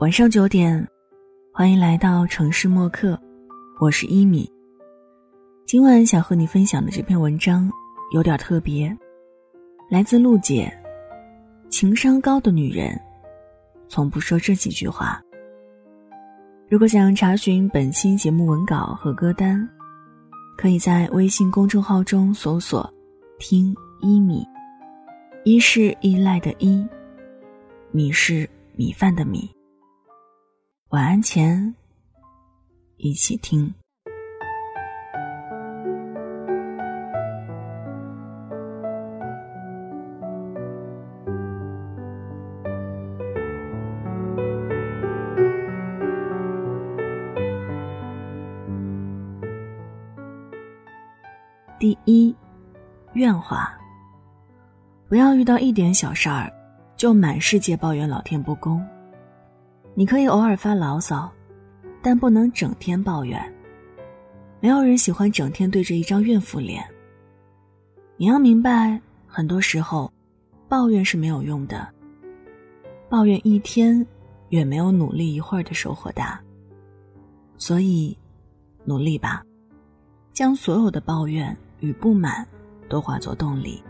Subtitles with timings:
[0.00, 0.88] 晚上九点，
[1.52, 3.20] 欢迎来到城市默客，
[3.78, 4.50] 我是一米。
[5.66, 7.70] 今晚想和你分享的这篇文章
[8.14, 8.96] 有点特别，
[9.90, 10.72] 来自陆姐。
[11.68, 12.98] 情商高的女人，
[13.90, 15.20] 从不说这几句话。
[16.70, 19.68] 如果想查询本期节目文稿和歌单，
[20.56, 22.90] 可以在微信公众号中搜索
[23.38, 24.46] “听一米”，
[25.44, 26.88] 一是依赖的依，
[27.90, 29.46] 米是米饭的米。
[30.90, 31.72] 晚安前，
[32.96, 33.72] 一起听。
[51.78, 52.34] 第一，
[53.12, 53.72] 怨话。
[55.08, 56.52] 不要遇到一点小事儿，
[56.96, 58.84] 就满世界抱怨老天不公。
[60.00, 61.30] 你可以偶尔发牢骚，
[62.00, 63.38] 但不能整天抱怨。
[64.58, 66.82] 没有人喜欢整天对着一张怨妇脸。
[68.16, 70.10] 你要明白，很多时候，
[70.70, 71.86] 抱怨是没有用的。
[73.10, 74.06] 抱怨一天，
[74.48, 76.40] 远没有努力一会儿的收获大。
[77.58, 78.16] 所以，
[78.86, 79.44] 努力吧，
[80.32, 82.48] 将所有的抱怨与不满，
[82.88, 83.82] 都化作动力，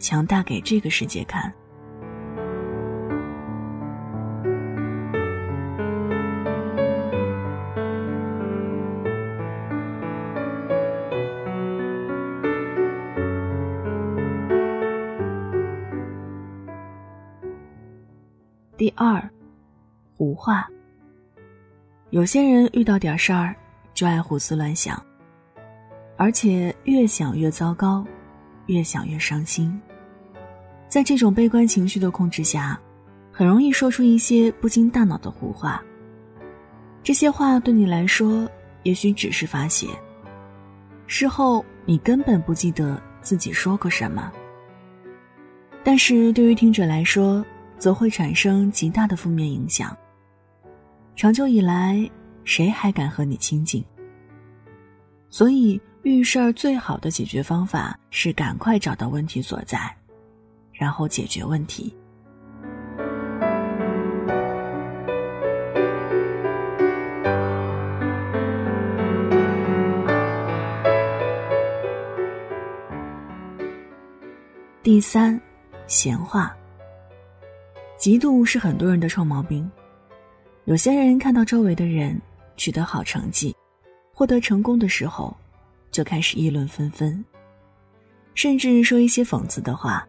[0.00, 1.54] 强大给这个世界看。
[18.84, 19.30] 第二，
[20.14, 20.68] 胡话。
[22.10, 23.56] 有些人遇到点事儿
[23.94, 25.02] 就爱胡思乱想，
[26.18, 28.04] 而且越想越糟糕，
[28.66, 29.80] 越想越伤心。
[30.86, 32.78] 在这种悲观情绪的控制下，
[33.32, 35.82] 很容易说出一些不经大脑的胡话。
[37.02, 38.46] 这些话对你来说
[38.82, 39.86] 也许只是发泄，
[41.06, 44.30] 事后你根本不记得自己说过什么。
[45.82, 47.42] 但是对于听者来说，
[47.84, 49.94] 则会产生极大的负面影响。
[51.14, 52.10] 长久以来，
[52.42, 53.84] 谁还敢和你亲近？
[55.28, 59.94] 所以遇事儿最好的解决方法是赶快找到问题所在，
[60.72, 61.94] 然后解决问题。
[74.82, 75.38] 第三，
[75.86, 76.56] 闲话。
[78.04, 79.66] 嫉妒是很多人的臭毛病。
[80.66, 82.20] 有些人看到周围的人
[82.54, 83.56] 取得好成绩、
[84.12, 85.34] 获得成功的时候，
[85.90, 87.24] 就开始议论纷纷，
[88.34, 90.06] 甚至说一些讽刺的话。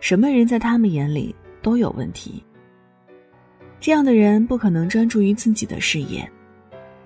[0.00, 2.42] 什么人在他们眼里都有问题。
[3.78, 6.28] 这样的人不可能专注于自己的事业，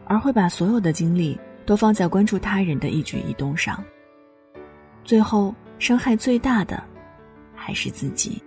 [0.06, 3.84] 而会把所有的精力都放在关注他人的一举一动上。
[5.04, 6.82] 最后伤害最大的，
[7.54, 8.42] 还是自己。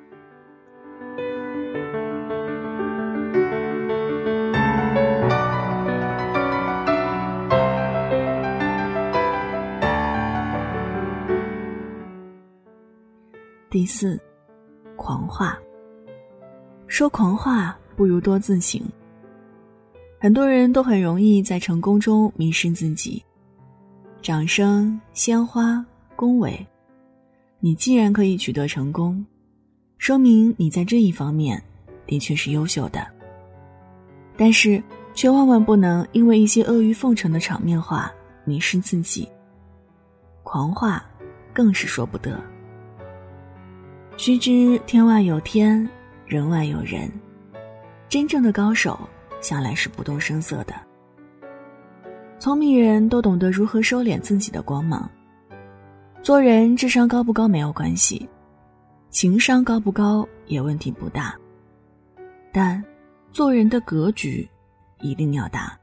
[13.74, 14.22] 第四，
[14.96, 15.58] 狂话。
[16.86, 18.80] 说狂话不如多自省。
[20.20, 23.26] 很多人都很容易在成功中迷失自己。
[24.22, 25.84] 掌声、鲜花、
[26.16, 26.56] 恭维，
[27.60, 29.26] 你既然可以取得成功，
[29.98, 31.60] 说明你在这一方面
[32.06, 33.04] 的确是优秀的。
[34.38, 34.84] 但是，
[35.16, 38.14] 却万万不能因为一些阿谀奉承的场面话
[38.46, 39.28] 迷失自己。
[40.44, 41.04] 狂话，
[41.52, 42.40] 更是说不得。
[44.16, 45.88] 须知天外有天，
[46.26, 47.12] 人外有人。
[48.08, 48.98] 真正的高手
[49.42, 50.74] 向来是不动声色的。
[52.40, 55.10] 聪明人都懂得如何收敛自己的光芒。
[56.22, 58.30] 做人智商高不高没有关系，
[59.10, 61.36] 情商高不高也问题不大。
[62.52, 62.82] 但
[63.32, 64.48] 做人的格局
[65.02, 65.78] 一定要大。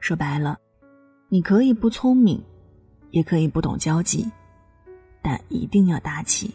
[0.00, 0.58] 说白了，
[1.28, 2.42] 你可以不聪明，
[3.10, 4.28] 也可以不懂交际，
[5.22, 6.52] 但一定要大气。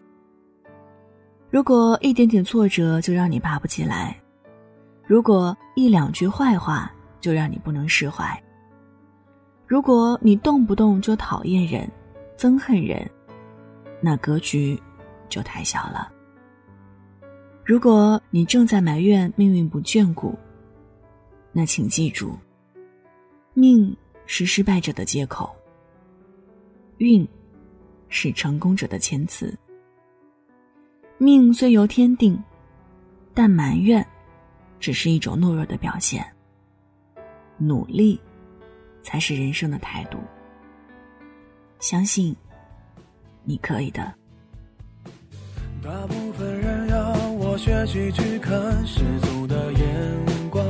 [1.55, 4.21] 如果一点点挫折就让你爬不起来，
[5.07, 8.37] 如果一两句坏话就让你不能释怀，
[9.65, 11.89] 如果你动不动就讨厌人、
[12.37, 13.09] 憎恨人，
[14.01, 14.77] 那格局
[15.29, 16.11] 就太小了。
[17.63, 20.37] 如果你正在埋怨命运不眷顾，
[21.53, 22.37] 那请记住，
[23.53, 25.55] 命是失败者的借口，
[26.97, 27.25] 运
[28.09, 29.57] 是成功者的谦词。
[31.17, 32.37] 命虽由天定，
[33.33, 34.05] 但埋怨，
[34.81, 36.25] 只是一种懦弱的表现。
[37.57, 38.19] 努力，
[39.01, 40.17] 才是人生的态度。
[41.79, 42.35] 相信，
[43.45, 44.13] 你可以的。
[45.81, 50.61] 大部分人要我学习去看世俗的眼光，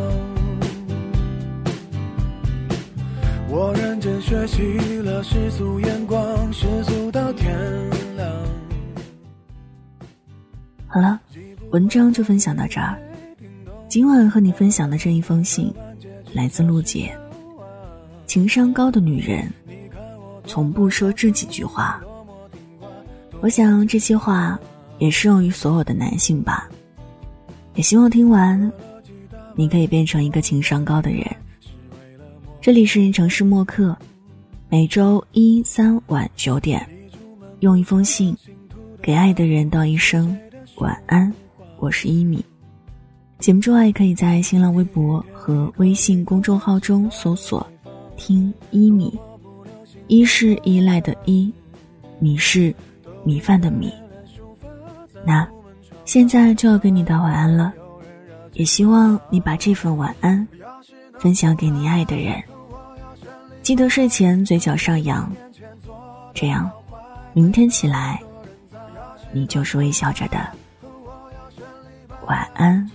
[3.50, 7.05] 我认真学习了世俗眼光，世俗
[11.75, 12.98] 文章就分享到这儿。
[13.89, 15.74] 今晚和你分享的这一封信。
[16.31, 17.13] 来自陆姐，
[18.25, 19.51] 情商高的女人，
[20.45, 22.01] 从不说这几句话。
[23.42, 24.57] 我想这些话
[25.00, 26.69] 也适用于所有的男性吧。
[27.74, 28.72] 也希望听完，
[29.54, 31.25] 你可以变成一个情商高的人。
[32.62, 33.98] 这里是城市默客，
[34.69, 36.88] 每周一三晚九点，
[37.60, 38.33] 用一封信
[39.01, 40.38] 给爱的人道一声
[40.77, 41.33] 晚安。
[41.77, 42.44] 我是一米。
[43.39, 47.66] 节目之外，可以在新浪微博和微信公众号中搜索
[48.16, 49.18] “听一米”，
[50.07, 51.54] 一是依赖的依，
[52.19, 52.74] 米是
[53.24, 53.94] 米饭的米。
[55.25, 55.48] 那
[56.06, 57.74] 现在就要跟你道晚安了，
[58.54, 60.48] 也希望你把这份晚安
[61.19, 62.42] 分享给你爱的人。
[63.62, 65.30] 记得睡前嘴角上扬，
[66.33, 66.69] 这样
[67.33, 68.22] 明天起来
[69.33, 70.48] 你就是微笑着的。
[72.27, 72.89] 晚安。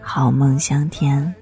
[0.00, 1.34] 好梦香甜。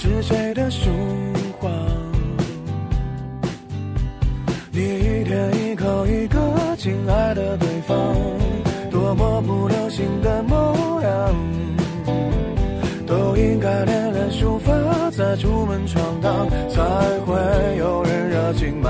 [0.00, 0.90] 是谁的书
[1.58, 1.68] 话？
[4.70, 6.38] 你一天一口一个？
[6.76, 8.14] 亲爱的对方，
[8.92, 11.34] 多么不流行的模样，
[13.08, 14.72] 都应该练练书法，
[15.10, 16.80] 再出门闯荡，才
[17.26, 17.34] 会
[17.78, 18.80] 有人热情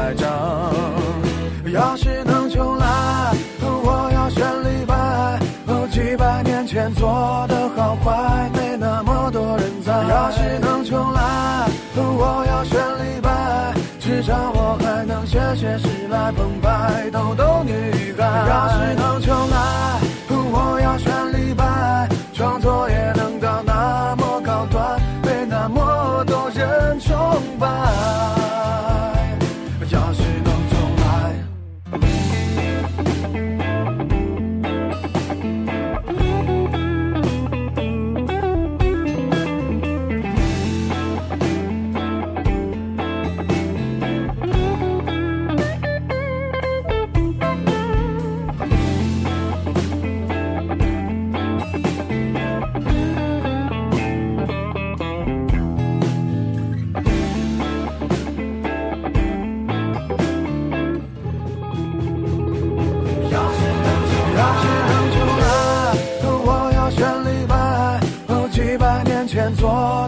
[69.57, 70.08] 些